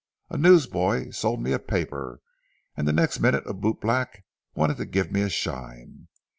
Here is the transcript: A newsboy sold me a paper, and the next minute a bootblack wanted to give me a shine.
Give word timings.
A 0.31 0.37
newsboy 0.39 1.11
sold 1.11 1.43
me 1.43 1.51
a 1.53 1.59
paper, 1.59 2.21
and 2.75 2.87
the 2.87 2.91
next 2.91 3.19
minute 3.19 3.43
a 3.45 3.53
bootblack 3.53 4.23
wanted 4.55 4.77
to 4.77 4.85
give 4.85 5.11
me 5.11 5.21
a 5.21 5.29
shine. 5.29 6.07